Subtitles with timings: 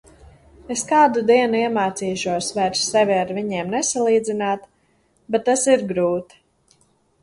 [0.75, 4.69] Es kādu dienu iemācīšos vairs sevi ar viņiem nesalīdzināt,
[5.35, 6.47] bet tas ir grūti.